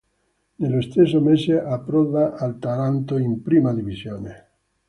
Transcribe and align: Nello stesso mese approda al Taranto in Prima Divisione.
Nello 0.55 0.81
stesso 0.81 1.21
mese 1.21 1.59
approda 1.61 2.33
al 2.35 2.57
Taranto 2.57 3.17
in 3.19 3.43
Prima 3.43 3.71
Divisione. 3.71 4.47